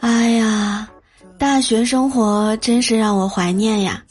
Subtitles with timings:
[0.00, 0.88] 哎呀，
[1.38, 4.02] 大学生活真是让我怀念呀！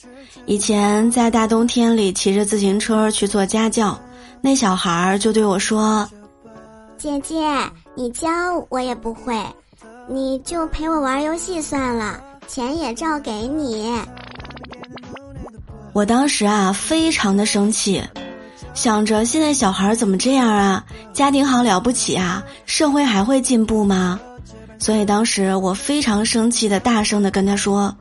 [0.46, 4.00] 以前在大冬天里骑着自行车去做家教，
[4.40, 6.10] 那小孩儿就对我说
[6.98, 7.46] ：“姐姐，
[7.94, 8.30] 你教
[8.70, 9.38] 我也不会，
[10.08, 13.94] 你就陪我玩游戏算了，钱也照给你。”
[15.92, 18.02] 我当时啊，非常的生气。
[18.78, 20.86] 想着现在小孩怎么这样啊？
[21.12, 22.44] 家庭好了不起啊？
[22.68, 24.20] 社会还会进步吗？
[24.78, 27.96] 所以当时我非常生气的大声的跟他说：“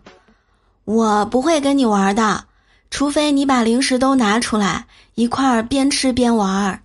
[0.85, 2.45] 我不会跟你玩的，
[2.91, 6.79] 除非你把零食都拿出来，一块儿边吃边玩。”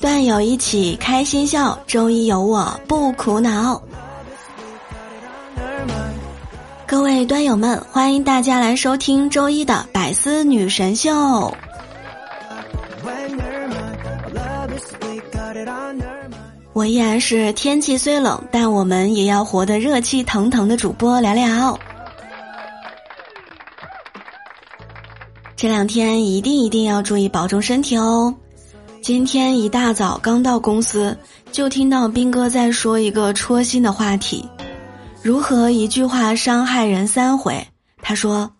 [0.00, 3.80] 段友一起开心笑，周一有我不苦恼。
[6.86, 11.10] 各位端友们，欢迎大家来收听周一的百思女神秀。
[16.74, 21.80] 我依然是天气虽冷，但我们也要活得热气腾腾的主播聊聊。
[25.56, 28.34] 这两天一定一定要注意保重身体哦。
[29.00, 31.16] 今天一大早刚到公司，
[31.50, 34.46] 就听到斌哥在说一个戳心的话题。
[35.22, 37.66] 如何一句话伤害人三回？
[38.02, 38.50] 他说：“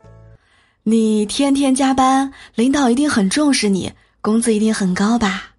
[0.87, 3.91] 你天天加班，领导一定很重视你，
[4.21, 5.55] 工资一定很高吧？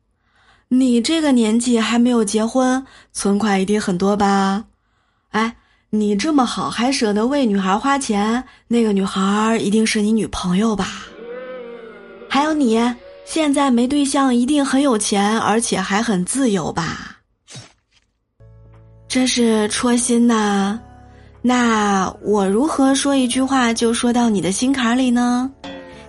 [0.68, 4.66] 你这个年纪还没有结婚，存款一定很多吧？
[5.32, 5.56] 哎，
[5.90, 11.08] 你这么好，还舍得为女孩花钱，那个女孩一定是你女朋友吧？
[12.30, 12.80] 还有你
[13.26, 17.18] 现在没对象，一定很有钱，而且还很自由吧？
[19.08, 20.80] 这是戳心呐。”
[21.48, 25.48] 那我如何说一句话就说到你的心坎里呢？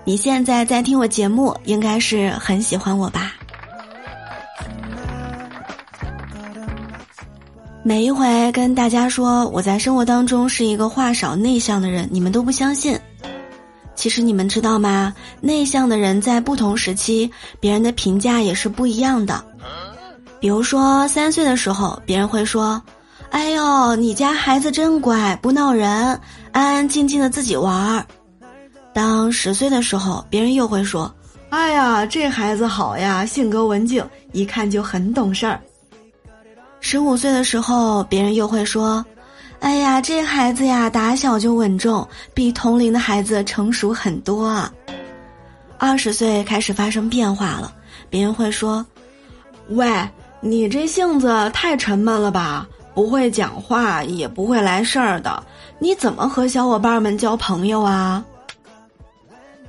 [0.03, 3.35] 你现在在听我节目，应该是很喜欢我吧？
[7.83, 12.99] 每一回跟大家说我在生活当中是一个话少内向的人，你们都不相信。
[13.95, 15.13] 其实你们知道吗？
[15.43, 17.31] 内向的人在不同时期，
[17.61, 19.45] 别人的评价也是不一样的。
[20.41, 22.83] 比如说三岁的时候，别人会说。
[23.37, 26.19] 哎呦，你家孩子真乖，不闹人，
[26.53, 28.07] 安安静静的自己玩儿。
[28.95, 31.15] 当十岁的时候，别人又会说
[31.51, 34.03] ：“哎呀，这孩子好呀，性格文静，
[34.33, 35.61] 一看就很懂事儿。”
[36.81, 39.05] 十五岁的时候，别人又会说
[39.61, 44.67] ：“哎呀，这孩子呀，打小就稳重，比同龄的孩子成熟很多。”
[45.77, 47.71] 二十岁开始发生变化了，
[48.09, 48.85] 别人会说
[49.69, 49.87] ：“喂，
[50.41, 55.45] 你这性子太沉闷了吧？”不会讲话，也不会来事儿的，
[55.79, 58.25] 你怎么和小伙伴们交朋友啊？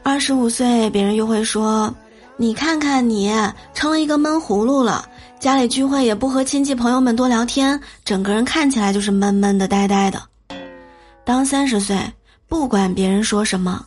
[0.02, 1.94] 二十五岁，别人又会说
[2.38, 3.30] ：“你看看你，
[3.74, 5.06] 成了一个闷葫芦了。
[5.42, 10.24] 家里聚会也不和亲戚朋友们多聊天，整个人看起来就是闷闷的、呆呆的。”
[11.26, 12.00] 当三十岁，
[12.48, 13.86] 不管别人说什么，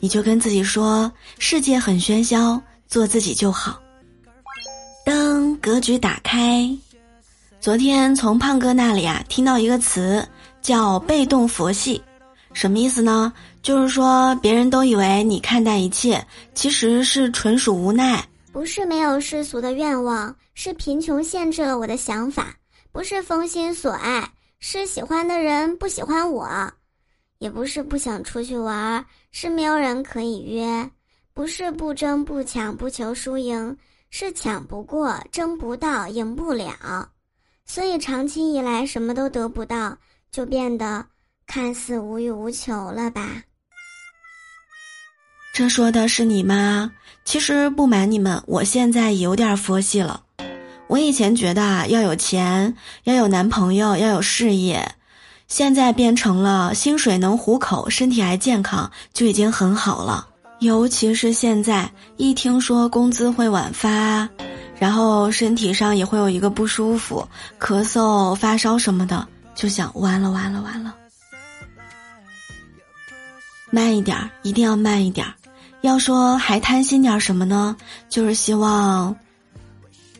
[0.00, 3.78] 你就跟自己说：“世界很喧嚣，做自己就好。”
[5.06, 6.68] 当格局打开。
[7.60, 10.26] 昨天从胖哥那里啊听到一个词
[10.62, 12.02] 叫“被动佛系”，
[12.54, 13.30] 什么意思呢？
[13.60, 18.26] 就是说别人都以为你看淡一切，其实是纯属无奈。
[18.50, 22.44] 不是没有世俗的愿望，是贫穷限制了我的想法；
[22.92, 24.26] 不是封心所爱，
[24.58, 26.48] 是喜欢的人不喜欢我；
[27.40, 30.82] 也不是不想出去玩，是没有人可以约；
[31.34, 33.76] 不是不争不抢不求输赢，
[34.08, 37.06] 是抢不过、争不到、赢不了。
[37.72, 39.96] 所以长期以来什么都得不到，
[40.32, 41.06] 就变得
[41.46, 43.44] 看似无欲无求了吧？
[45.54, 46.90] 这说的是你吗？
[47.24, 50.20] 其实不瞒你们，我现在有点佛系了。
[50.88, 54.96] 我以前觉得啊，要有钱，要有男朋友，要有事业，
[55.46, 60.26] 现在变成了薪水能糊口，身体还健康，就已经很好了。
[60.58, 64.28] 尤其是现在，一听说工资会晚发。
[64.80, 67.28] 然后身体上也会有一个不舒服，
[67.58, 70.94] 咳嗽、发烧什么的，就想完了完了完了，
[73.70, 75.34] 慢一点儿，一定要慢一点儿。
[75.82, 77.76] 要说还贪心点什么呢？
[78.08, 79.14] 就是希望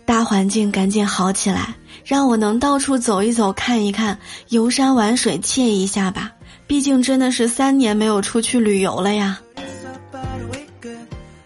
[0.05, 1.75] 大环境赶紧好起来，
[2.05, 4.19] 让我能到处走一走、看一看，
[4.51, 6.31] 游山玩水、惬意一下吧。
[6.67, 9.41] 毕竟真的是三年没有出去旅游了呀。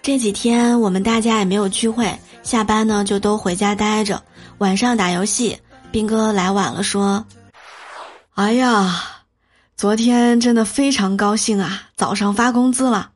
[0.03, 2.13] 这几天我们大家也没有聚会。
[2.45, 4.23] 下班呢，就都回家待着，
[4.59, 5.59] 晚上打游戏。
[5.91, 7.25] 兵哥来晚了，说
[8.35, 9.01] ：“哎呀，
[9.77, 11.89] 昨天真的非常高兴啊！
[11.97, 13.11] 早上发工资了，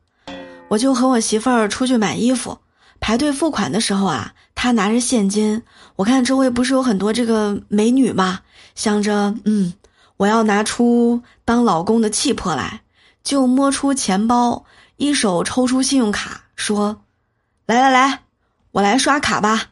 [0.67, 2.57] 我就和我媳妇儿出去买衣服，
[2.99, 5.61] 排队付款的时候啊，他拿着现金，
[5.95, 8.39] 我看周围不是有很多这个美女嘛，
[8.75, 9.73] 想着嗯，
[10.17, 12.81] 我要拿出当老公的气魄来，
[13.23, 14.63] 就摸出钱包，
[14.95, 17.01] 一手抽出信用卡，说
[17.67, 18.21] ：“来来来，
[18.71, 19.67] 我来刷卡吧。”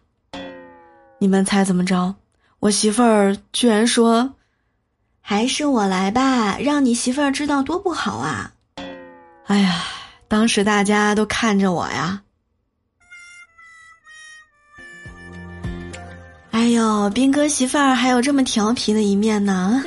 [1.20, 2.16] 你们猜怎么着？
[2.60, 4.34] 我媳妇儿居然说
[5.22, 8.52] ：“还是我来吧，让你媳妇儿知道多不好啊！”
[9.46, 9.84] 哎呀，
[10.28, 12.22] 当时大家都看着我呀。
[16.52, 19.84] 哎呦，兵哥媳妇儿还有这么调皮的一面呢。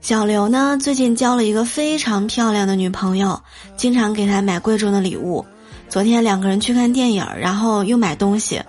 [0.00, 3.42] 小刘呢，最近交了一个非常漂亮的女朋友，
[3.76, 5.44] 经常给他买贵重的礼物。
[5.88, 8.62] 昨天两个人去看电影，然后又买东西。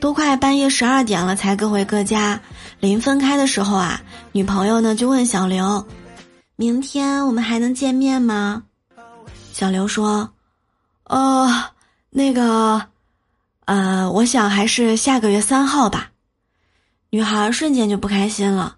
[0.00, 2.38] 都快半夜十二点了，才各回各家。
[2.78, 4.02] 临分开的时候啊，
[4.32, 5.86] 女朋友呢就问小刘
[6.56, 8.64] ：“明天我们还能见面吗？”
[9.52, 10.28] 小刘说
[11.08, 11.48] ：“呃，
[12.10, 12.82] 那个，
[13.64, 16.10] 呃，我想还是下个月三号吧。”
[17.08, 18.76] 女孩瞬间就不开心了：“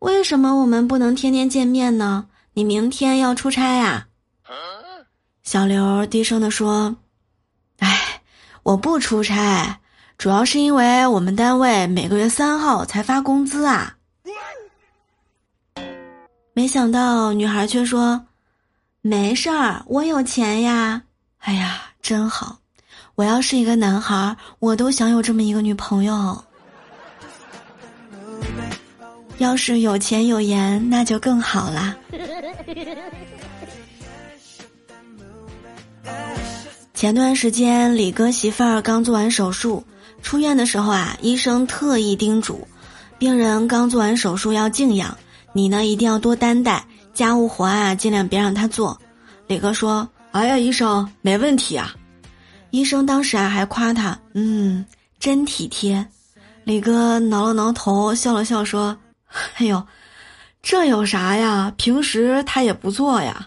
[0.00, 2.26] 为什么我们不能天天见面呢？
[2.54, 4.08] 你明天要出差呀？”
[5.44, 7.05] 小刘低声地说：“哎，
[8.66, 9.78] 我不出差。”
[10.18, 13.94] 主要是因为我们单位每个月三号才发工资啊，
[16.52, 18.26] 没想到女孩却说
[19.02, 21.02] ：“没事儿，我有钱呀。”
[21.40, 22.58] 哎呀，真好！
[23.14, 26.42] 我要是一个男孩，我都想有这么一个女朋友。
[29.38, 31.94] 要是有钱有颜，那就更好啦。
[37.06, 39.84] 前段时间，李哥媳妇儿刚做完手术。
[40.22, 42.66] 出院的时候啊，医生特意叮嘱，
[43.16, 45.16] 病人刚做完手术要静养，
[45.52, 49.00] 你呢一定要多担待家务活啊，尽量别让他做。
[49.46, 51.94] 李哥说：“哎呀，医生没问题啊。”
[52.70, 54.84] 医生当时啊还夸他：“嗯，
[55.20, 56.04] 真体贴。”
[56.66, 58.98] 李哥挠了挠头，笑了笑说
[59.58, 59.80] ：“哎呦，
[60.60, 61.72] 这有啥呀？
[61.76, 63.46] 平时他也不做呀。”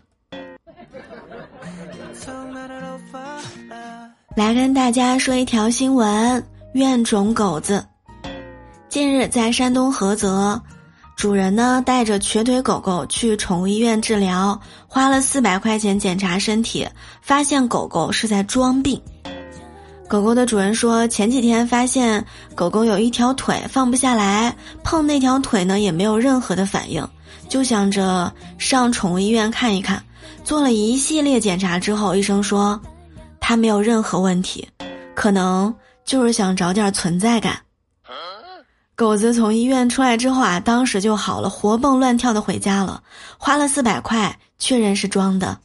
[4.39, 6.41] 来跟大家说一条新闻。
[6.71, 7.85] 怨种狗子，
[8.87, 10.57] 近日在山东菏泽，
[11.17, 14.57] 主人呢带着瘸腿狗狗去宠物医院治疗，
[14.87, 16.87] 花了四百块钱检查身体，
[17.21, 19.01] 发现狗狗是在装病。
[20.07, 22.25] 狗狗的主人说，前几天发现
[22.55, 27.05] 狗狗有一条腿放不下来，碰那条腿呢也没有任何的反应，
[27.49, 30.01] 就想着上宠物医院看一看。
[30.45, 32.79] 做了一系列检查之后，医生说，
[33.49, 34.69] 他没有任何问题，
[35.15, 35.73] 可能。
[36.05, 37.59] 就是想找点存在感。
[38.95, 43.01] 狗子从医院出来之后啊，当时就好了，活蹦乱跳的回家了，
[43.39, 45.57] 花了四百块，确认是装的。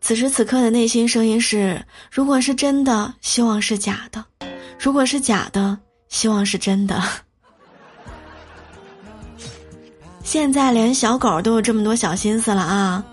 [0.00, 4.22] 此时此刻的内心声音是：如果是真的，希望是假的；
[4.78, 7.02] 如果是假的，希望是真的。
[10.24, 13.04] 现在连小狗都有这么多小心思了啊！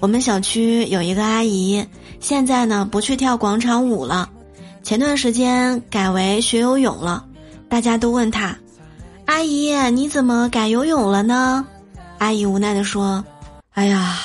[0.00, 1.86] 我们小区有一个阿姨。
[2.20, 4.28] 现在呢，不去跳广场舞了，
[4.82, 7.24] 前段时间改为学游泳了。
[7.68, 8.56] 大家都问她
[9.26, 11.66] ：“阿姨，你怎么改游泳了呢？”
[12.18, 13.24] 阿姨无奈的说
[13.72, 14.18] ：“哎呀，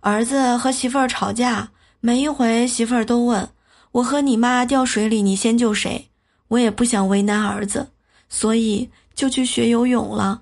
[0.00, 1.68] 儿子和媳妇儿吵架，
[2.00, 3.48] 每一回媳妇儿都问
[3.92, 6.08] 我和你妈掉水里，你先救谁？
[6.48, 7.86] 我也不想为难儿子，
[8.28, 10.40] 所以就去学游泳了。”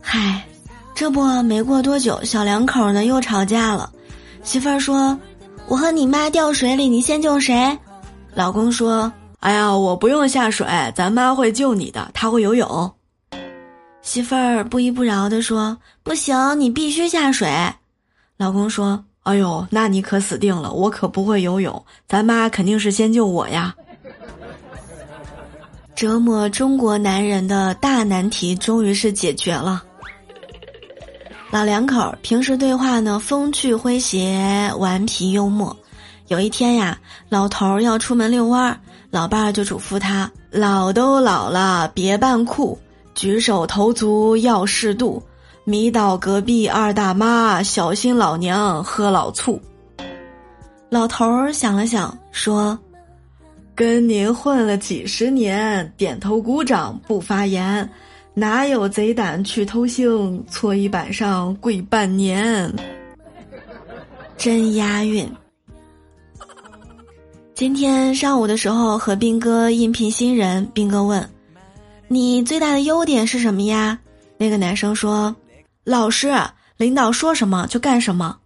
[0.00, 0.46] 嗨，
[0.98, 3.88] 这不没过多久，小两口呢又吵架了。
[4.42, 5.16] 媳妇儿说
[5.68, 7.78] ：“我和你妈掉水里，你先救谁？”
[8.34, 12.92] 老公说：“哎呀，我不用下水，咱妈会救你的，她会游泳。”
[14.02, 17.48] 媳妇儿不依不饶地说：“不行，你必须下水。”
[18.36, 23.72] 老公说：“哎呦，那你可死定了，我可不会游泳，咱妈肯定是先救我呀。”
[25.94, 29.84] 折磨中国男人的大难题终于是解决了。
[31.50, 35.74] 老两口平时对话呢，风趣诙谐、顽皮幽默。
[36.26, 36.98] 有一天呀，
[37.30, 38.78] 老头儿要出门遛弯儿，
[39.10, 42.78] 老伴儿就嘱咐他：“老都老了，别扮酷，
[43.14, 45.22] 举手投足要适度，
[45.64, 49.58] 迷倒隔壁二大妈，小心老娘喝老醋。”
[50.90, 52.78] 老头儿想了想，说
[53.74, 57.88] ：“跟您混了几十年，点头鼓掌不发言。”
[58.38, 60.40] 哪有贼胆去偷腥？
[60.48, 62.72] 搓衣板上跪半年，
[64.36, 65.28] 真押韵。
[67.52, 71.28] 今天上午的时候和斌哥应聘新人，斌哥问
[72.06, 73.98] ：“你最大的优点是什么呀？”
[74.38, 75.34] 那个男生说
[75.82, 76.32] ：“老师，
[76.76, 78.38] 领导说什么就干什么。”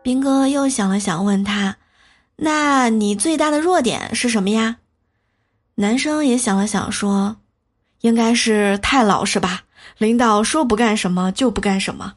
[0.00, 1.76] 兵哥又想了想，问他
[2.38, 4.76] ：“那你最大的弱点是什么呀？”
[5.74, 7.34] 男生也想了想，说
[8.02, 9.62] ：“应该是太老实吧，
[9.96, 12.12] 领导说不干什么就不干什么。”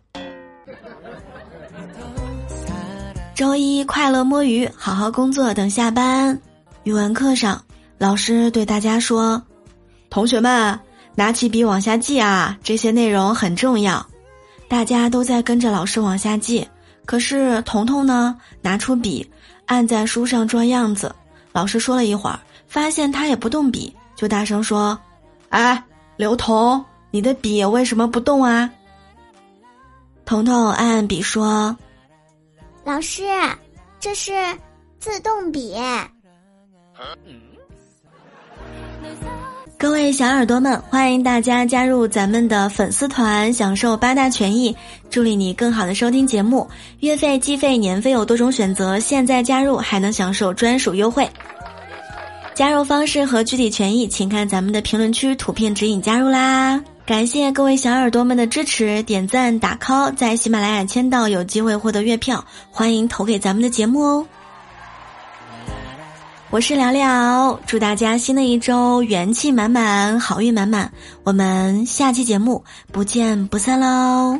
[3.33, 6.39] 周一快乐摸鱼，好好工作等下班。
[6.83, 7.61] 语文课上，
[7.97, 9.41] 老师对大家说
[10.09, 10.79] ：“同学们，
[11.15, 14.05] 拿起笔往下记啊，这些内容很重要。”
[14.69, 16.65] 大家都在跟着老师往下记。
[17.05, 18.35] 可是彤彤呢？
[18.61, 19.29] 拿出笔，
[19.67, 21.13] 按在书上装样子。
[21.51, 24.97] 老师说了一会儿，发现他也不动笔，就大声说
[25.49, 25.83] ：“哎，
[26.17, 28.69] 刘彤，你的笔为什么不动啊？”
[30.25, 31.75] 彤彤按按笔说
[32.83, 33.23] ：“老师，
[33.99, 34.33] 这是
[34.99, 35.75] 自动笔。”
[39.77, 44.75] 各位小耳朵们，欢迎大家加入咱们的粉丝团，享受八大权益，
[45.09, 46.67] 助力你更好的收听节目。
[47.01, 51.29] 月费、季费、年费有多种选择，现在加入还能享受专属优惠。
[52.55, 56.81] 加入方式和具体权益，请看咱们的评论区图片指引加入啦！
[57.05, 64.25] 感谢各位小耳朵们的支持，点赞打 call，在喜马拉雅签到有机会获得月票，欢迎投给咱们的节目哦。
[66.50, 70.89] 我是聊聊，祝大家新的一周元气满满，好运满满。
[71.25, 74.39] 我们下期节目不见不散喽！